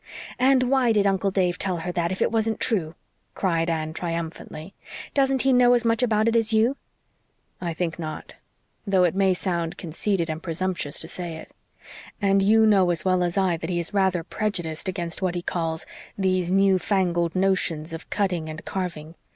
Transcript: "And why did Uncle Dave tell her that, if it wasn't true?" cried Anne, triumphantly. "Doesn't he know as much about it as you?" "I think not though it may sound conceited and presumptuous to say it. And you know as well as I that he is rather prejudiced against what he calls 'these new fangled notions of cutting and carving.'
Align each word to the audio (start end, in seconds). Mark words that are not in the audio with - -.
"And 0.39 0.63
why 0.63 0.91
did 0.93 1.05
Uncle 1.05 1.29
Dave 1.29 1.59
tell 1.59 1.77
her 1.77 1.91
that, 1.91 2.11
if 2.11 2.23
it 2.23 2.31
wasn't 2.31 2.59
true?" 2.59 2.95
cried 3.35 3.69
Anne, 3.69 3.93
triumphantly. 3.93 4.73
"Doesn't 5.13 5.43
he 5.43 5.53
know 5.53 5.75
as 5.75 5.85
much 5.85 6.01
about 6.01 6.27
it 6.27 6.35
as 6.35 6.51
you?" 6.51 6.75
"I 7.61 7.75
think 7.75 7.99
not 7.99 8.33
though 8.87 9.03
it 9.03 9.13
may 9.13 9.35
sound 9.35 9.77
conceited 9.77 10.27
and 10.27 10.41
presumptuous 10.41 10.99
to 11.01 11.07
say 11.07 11.35
it. 11.35 11.51
And 12.19 12.41
you 12.41 12.65
know 12.65 12.89
as 12.89 13.05
well 13.05 13.21
as 13.21 13.37
I 13.37 13.57
that 13.57 13.69
he 13.69 13.77
is 13.77 13.93
rather 13.93 14.23
prejudiced 14.23 14.89
against 14.89 15.21
what 15.21 15.35
he 15.35 15.43
calls 15.43 15.85
'these 16.17 16.49
new 16.49 16.79
fangled 16.79 17.35
notions 17.35 17.93
of 17.93 18.09
cutting 18.09 18.49
and 18.49 18.65
carving.' 18.65 19.13